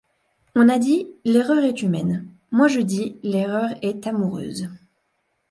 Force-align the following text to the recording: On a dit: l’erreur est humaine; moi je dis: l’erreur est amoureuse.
On 0.55 0.67
a 0.67 0.79
dit: 0.79 1.07
l’erreur 1.25 1.63
est 1.63 1.83
humaine; 1.83 2.25
moi 2.49 2.67
je 2.67 2.79
dis: 2.79 3.17
l’erreur 3.21 3.69
est 3.83 4.07
amoureuse. 4.07 4.67